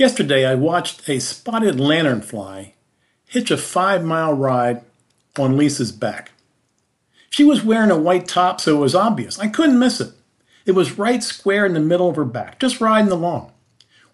Yesterday, 0.00 0.46
I 0.46 0.54
watched 0.54 1.06
a 1.10 1.18
spotted 1.18 1.74
lanternfly 1.74 2.72
hitch 3.26 3.50
a 3.50 3.58
five 3.58 4.02
mile 4.02 4.32
ride 4.32 4.80
on 5.38 5.58
Lisa's 5.58 5.92
back. 5.92 6.30
She 7.28 7.44
was 7.44 7.62
wearing 7.62 7.90
a 7.90 7.98
white 7.98 8.26
top, 8.26 8.62
so 8.62 8.78
it 8.78 8.80
was 8.80 8.94
obvious. 8.94 9.38
I 9.38 9.48
couldn't 9.48 9.78
miss 9.78 10.00
it. 10.00 10.14
It 10.64 10.72
was 10.72 10.96
right 10.96 11.22
square 11.22 11.66
in 11.66 11.74
the 11.74 11.80
middle 11.80 12.08
of 12.08 12.16
her 12.16 12.24
back, 12.24 12.58
just 12.58 12.80
riding 12.80 13.12
along. 13.12 13.52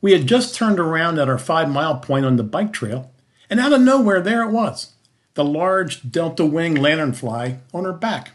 We 0.00 0.10
had 0.10 0.26
just 0.26 0.56
turned 0.56 0.80
around 0.80 1.20
at 1.20 1.28
our 1.28 1.38
five 1.38 1.71
mile 1.71 2.00
point 2.00 2.26
on 2.26 2.34
the 2.34 2.42
bike 2.42 2.72
trail, 2.72 3.12
and 3.48 3.60
out 3.60 3.72
of 3.72 3.80
nowhere, 3.80 4.21
there 4.21 4.42
it 4.42 4.50
was 4.50 4.90
the 5.34 5.44
large 5.44 6.10
delta 6.10 6.44
wing 6.44 6.74
lanternfly 6.74 7.58
on 7.72 7.84
her 7.84 7.92
back. 7.92 8.32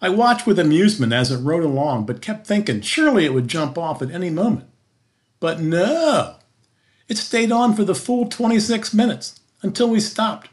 I 0.00 0.08
watched 0.08 0.46
with 0.46 0.60
amusement 0.60 1.12
as 1.12 1.32
it 1.32 1.38
rode 1.38 1.64
along, 1.64 2.06
but 2.06 2.22
kept 2.22 2.46
thinking 2.46 2.80
surely 2.82 3.24
it 3.24 3.34
would 3.34 3.48
jump 3.48 3.76
off 3.76 4.00
at 4.02 4.12
any 4.12 4.30
moment. 4.30 4.68
But 5.40 5.58
no, 5.58 6.36
it 7.10 7.18
stayed 7.18 7.50
on 7.50 7.74
for 7.74 7.82
the 7.82 7.94
full 7.94 8.28
26 8.28 8.94
minutes 8.94 9.40
until 9.62 9.90
we 9.90 9.98
stopped. 9.98 10.48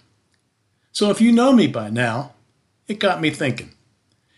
So 0.92 1.12
if 1.12 1.22
you 1.22 1.32
know 1.32 1.54
me 1.54 1.68
by 1.68 1.92
now, 1.92 2.34
it 2.88 3.00
got 3.00 3.22
me 3.22 3.30
thinking. 3.30 3.74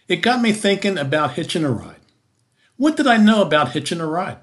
It 0.09 0.17
got 0.17 0.41
me 0.41 0.51
thinking 0.51 0.97
about 0.97 1.35
hitching 1.35 1.63
a 1.63 1.71
ride. 1.71 2.01
What 2.75 2.97
did 2.97 3.07
I 3.07 3.15
know 3.15 3.41
about 3.41 3.71
hitching 3.71 4.01
a 4.01 4.05
ride? 4.05 4.39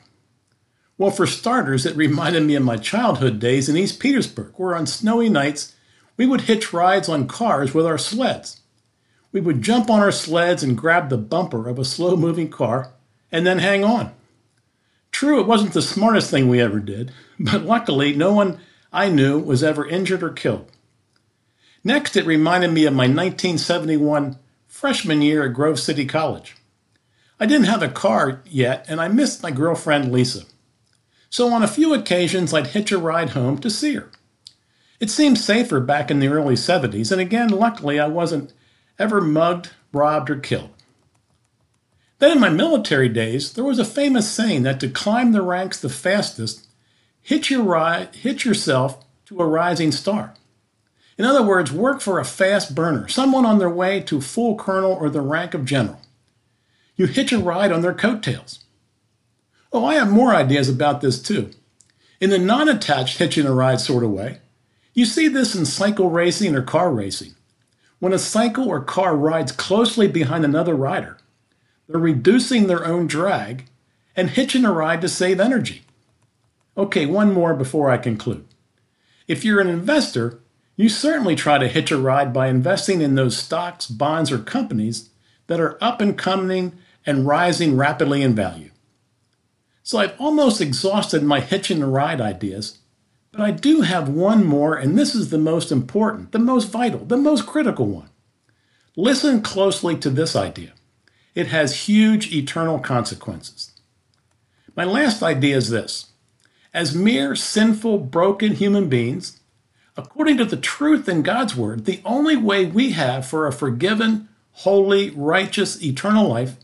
Well, 0.96 1.10
for 1.10 1.26
starters, 1.26 1.84
it 1.84 1.94
reminded 1.94 2.44
me 2.44 2.54
of 2.54 2.62
my 2.62 2.78
childhood 2.78 3.38
days 3.38 3.68
in 3.68 3.76
East 3.76 4.00
Petersburg, 4.00 4.54
where 4.56 4.74
on 4.74 4.86
snowy 4.86 5.28
nights 5.28 5.74
we 6.16 6.24
would 6.24 6.42
hitch 6.42 6.72
rides 6.72 7.10
on 7.10 7.28
cars 7.28 7.74
with 7.74 7.84
our 7.84 7.98
sleds. 7.98 8.62
We 9.32 9.42
would 9.42 9.60
jump 9.60 9.90
on 9.90 10.00
our 10.00 10.12
sleds 10.12 10.62
and 10.62 10.78
grab 10.78 11.10
the 11.10 11.18
bumper 11.18 11.68
of 11.68 11.78
a 11.78 11.84
slow 11.84 12.16
moving 12.16 12.48
car 12.48 12.92
and 13.30 13.46
then 13.46 13.58
hang 13.58 13.84
on. 13.84 14.14
True, 15.16 15.40
it 15.40 15.46
wasn't 15.46 15.72
the 15.72 15.80
smartest 15.80 16.30
thing 16.30 16.46
we 16.46 16.60
ever 16.60 16.78
did, 16.78 17.10
but 17.40 17.62
luckily 17.62 18.14
no 18.14 18.34
one 18.34 18.60
I 18.92 19.08
knew 19.08 19.38
was 19.38 19.64
ever 19.64 19.88
injured 19.88 20.22
or 20.22 20.28
killed. 20.28 20.70
Next, 21.82 22.18
it 22.18 22.26
reminded 22.26 22.72
me 22.72 22.84
of 22.84 22.92
my 22.92 23.04
1971 23.04 24.36
freshman 24.66 25.22
year 25.22 25.46
at 25.46 25.54
Grove 25.54 25.80
City 25.80 26.04
College. 26.04 26.54
I 27.40 27.46
didn't 27.46 27.64
have 27.64 27.82
a 27.82 27.88
car 27.88 28.42
yet, 28.44 28.84
and 28.90 29.00
I 29.00 29.08
missed 29.08 29.42
my 29.42 29.50
girlfriend 29.50 30.12
Lisa. 30.12 30.42
So 31.30 31.50
on 31.50 31.62
a 31.62 31.66
few 31.66 31.94
occasions, 31.94 32.52
I'd 32.52 32.66
hitch 32.66 32.92
a 32.92 32.98
ride 32.98 33.30
home 33.30 33.56
to 33.60 33.70
see 33.70 33.94
her. 33.94 34.10
It 35.00 35.08
seemed 35.08 35.38
safer 35.38 35.80
back 35.80 36.10
in 36.10 36.20
the 36.20 36.28
early 36.28 36.56
70s, 36.56 37.10
and 37.10 37.22
again, 37.22 37.48
luckily, 37.48 37.98
I 37.98 38.06
wasn't 38.06 38.52
ever 38.98 39.22
mugged, 39.22 39.70
robbed, 39.94 40.28
or 40.28 40.36
killed. 40.36 40.75
Then 42.18 42.32
in 42.32 42.40
my 42.40 42.48
military 42.48 43.08
days, 43.08 43.52
there 43.52 43.64
was 43.64 43.78
a 43.78 43.84
famous 43.84 44.30
saying 44.30 44.62
that 44.62 44.80
to 44.80 44.88
climb 44.88 45.32
the 45.32 45.42
ranks 45.42 45.78
the 45.78 45.88
fastest, 45.88 46.66
hitch, 47.20 47.50
your 47.50 47.62
ri- 47.62 48.08
hitch 48.12 48.44
yourself 48.44 49.04
to 49.26 49.40
a 49.40 49.46
rising 49.46 49.92
star. 49.92 50.34
In 51.18 51.24
other 51.24 51.42
words, 51.42 51.72
work 51.72 52.00
for 52.00 52.18
a 52.18 52.24
fast 52.24 52.74
burner, 52.74 53.08
someone 53.08 53.44
on 53.44 53.58
their 53.58 53.70
way 53.70 54.00
to 54.00 54.20
full 54.20 54.56
colonel 54.56 54.92
or 54.92 55.10
the 55.10 55.20
rank 55.20 55.54
of 55.54 55.64
general. 55.64 56.00
You 56.94 57.06
hitch 57.06 57.32
a 57.32 57.38
ride 57.38 57.72
on 57.72 57.82
their 57.82 57.94
coattails. 57.94 58.64
Oh, 59.72 59.84
I 59.84 59.94
have 59.94 60.10
more 60.10 60.34
ideas 60.34 60.68
about 60.68 61.00
this 61.00 61.20
too. 61.20 61.50
In 62.20 62.30
the 62.30 62.38
non 62.38 62.68
attached 62.68 63.18
hitching 63.18 63.46
a 63.46 63.52
ride 63.52 63.80
sort 63.80 64.04
of 64.04 64.10
way, 64.10 64.38
you 64.94 65.04
see 65.04 65.28
this 65.28 65.54
in 65.54 65.66
cycle 65.66 66.08
racing 66.08 66.54
or 66.54 66.62
car 66.62 66.90
racing. 66.90 67.34
When 67.98 68.14
a 68.14 68.18
cycle 68.18 68.68
or 68.68 68.80
car 68.80 69.14
rides 69.14 69.52
closely 69.52 70.08
behind 70.08 70.44
another 70.44 70.74
rider, 70.74 71.18
they're 71.88 72.00
reducing 72.00 72.66
their 72.66 72.84
own 72.84 73.06
drag 73.06 73.64
and 74.14 74.30
hitching 74.30 74.64
a 74.64 74.72
ride 74.72 75.00
to 75.02 75.08
save 75.08 75.40
energy. 75.40 75.82
Okay, 76.76 77.06
one 77.06 77.32
more 77.32 77.54
before 77.54 77.90
I 77.90 77.98
conclude. 77.98 78.46
If 79.28 79.44
you're 79.44 79.60
an 79.60 79.68
investor, 79.68 80.40
you 80.76 80.88
certainly 80.88 81.34
try 81.34 81.58
to 81.58 81.68
hitch 81.68 81.90
a 81.90 81.98
ride 81.98 82.32
by 82.32 82.48
investing 82.48 83.00
in 83.00 83.14
those 83.14 83.36
stocks, 83.36 83.86
bonds, 83.86 84.30
or 84.30 84.38
companies 84.38 85.10
that 85.46 85.60
are 85.60 85.82
up 85.82 86.00
and 86.00 86.18
coming 86.18 86.72
and 87.06 87.26
rising 87.26 87.76
rapidly 87.76 88.22
in 88.22 88.34
value. 88.34 88.70
So 89.82 89.98
I've 89.98 90.20
almost 90.20 90.60
exhausted 90.60 91.22
my 91.22 91.40
hitching 91.40 91.82
a 91.82 91.88
ride 91.88 92.20
ideas, 92.20 92.78
but 93.30 93.40
I 93.40 93.52
do 93.52 93.82
have 93.82 94.08
one 94.08 94.44
more, 94.44 94.74
and 94.74 94.98
this 94.98 95.14
is 95.14 95.30
the 95.30 95.38
most 95.38 95.70
important, 95.70 96.32
the 96.32 96.38
most 96.38 96.70
vital, 96.70 97.04
the 97.04 97.16
most 97.16 97.46
critical 97.46 97.86
one. 97.86 98.10
Listen 98.96 99.42
closely 99.42 99.96
to 99.98 100.10
this 100.10 100.34
idea. 100.34 100.72
It 101.36 101.48
has 101.48 101.86
huge 101.86 102.32
eternal 102.32 102.80
consequences. 102.80 103.70
My 104.74 104.84
last 104.84 105.22
idea 105.22 105.56
is 105.56 105.70
this 105.70 106.06
as 106.74 106.94
mere 106.94 107.36
sinful, 107.36 107.98
broken 107.98 108.54
human 108.54 108.88
beings, 108.88 109.40
according 109.96 110.38
to 110.38 110.44
the 110.44 110.56
truth 110.56 111.08
in 111.08 111.22
God's 111.22 111.54
Word, 111.54 111.84
the 111.84 112.00
only 112.04 112.36
way 112.36 112.64
we 112.64 112.92
have 112.92 113.26
for 113.26 113.46
a 113.46 113.52
forgiven, 113.52 114.28
holy, 114.52 115.10
righteous, 115.10 115.82
eternal 115.82 116.28
life 116.28 116.56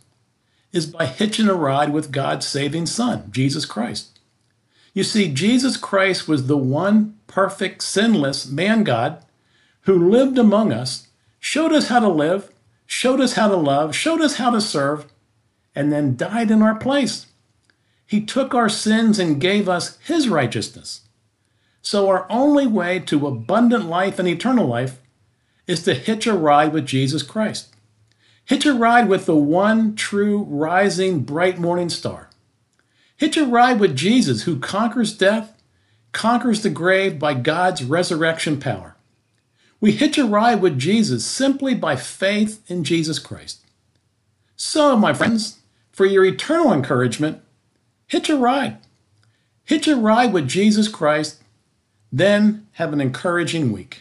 is 0.72 0.86
by 0.86 1.06
hitching 1.06 1.48
a 1.48 1.54
ride 1.54 1.92
with 1.92 2.12
God's 2.12 2.46
saving 2.46 2.86
Son, 2.86 3.30
Jesus 3.30 3.64
Christ. 3.64 4.18
You 4.94 5.04
see, 5.04 5.32
Jesus 5.32 5.76
Christ 5.76 6.28
was 6.28 6.46
the 6.46 6.56
one 6.56 7.18
perfect, 7.26 7.82
sinless 7.82 8.46
man 8.46 8.84
God 8.84 9.24
who 9.82 10.10
lived 10.10 10.38
among 10.38 10.72
us, 10.72 11.08
showed 11.40 11.72
us 11.72 11.88
how 11.88 12.00
to 12.00 12.08
live, 12.08 12.51
showed 12.92 13.22
us 13.22 13.32
how 13.32 13.48
to 13.48 13.56
love, 13.56 13.97
showed 13.97 14.20
us 14.20 14.36
how 14.36 14.50
to 14.50 14.60
serve, 14.60 15.06
and 15.75 15.91
then 15.91 16.14
died 16.14 16.50
in 16.50 16.60
our 16.60 16.75
place. 16.75 17.26
He 18.06 18.20
took 18.22 18.54
our 18.54 18.69
sins 18.69 19.19
and 19.19 19.41
gave 19.41 19.66
us 19.66 19.97
his 20.04 20.28
righteousness. 20.28 21.00
So, 21.81 22.10
our 22.10 22.26
only 22.28 22.66
way 22.66 23.00
to 23.00 23.26
abundant 23.26 23.86
life 23.86 24.19
and 24.19 24.28
eternal 24.28 24.66
life 24.66 25.00
is 25.66 25.82
to 25.84 25.94
hitch 25.94 26.26
a 26.26 26.34
ride 26.34 26.75
with 26.75 26.84
Jesus 26.84 27.22
Christ. 27.22 27.75
Hitch 28.44 28.66
a 28.66 28.75
ride 28.75 29.08
with 29.08 29.25
the 29.25 29.36
one 29.36 29.97
true 29.97 30.42
rising 30.42 31.20
bright 31.20 31.58
morning 31.58 31.88
star. 31.88 32.28
Hitch 33.16 33.38
a 33.38 33.47
ride 33.47 33.81
with 33.81 33.97
Jesus 33.97 34.42
who 34.42 34.58
conquers 34.58 35.16
death, 35.16 35.62
conquers 36.12 36.62
the 36.62 36.70
grave 36.70 37.19
by 37.19 37.32
God's 37.32 37.82
resurrection 37.82 38.60
power. 38.60 38.91
We 39.82 39.91
hitch 39.91 40.16
a 40.16 40.25
ride 40.25 40.62
with 40.62 40.78
Jesus 40.78 41.26
simply 41.26 41.75
by 41.75 41.97
faith 41.97 42.62
in 42.70 42.84
Jesus 42.84 43.19
Christ. 43.19 43.66
So, 44.54 44.97
my 44.97 45.12
friends, 45.12 45.59
for 45.91 46.06
your 46.06 46.25
eternal 46.25 46.72
encouragement, 46.72 47.43
hitch 48.06 48.31
a 48.31 48.37
ride. 48.37 48.78
Hitch 49.65 49.88
a 49.88 49.97
ride 49.97 50.32
with 50.32 50.47
Jesus 50.47 50.87
Christ, 50.87 51.43
then 52.12 52.69
have 52.75 52.93
an 52.93 53.00
encouraging 53.00 53.72
week. 53.72 53.98